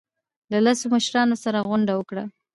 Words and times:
له 0.51 0.59
لسو 0.65 0.85
مشرانو 0.95 1.35
سره 1.43 1.65
غونډه 1.67 1.93
وکړه. 1.95 2.23